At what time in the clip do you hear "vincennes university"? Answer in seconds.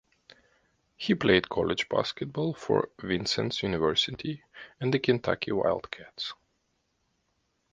3.03-4.41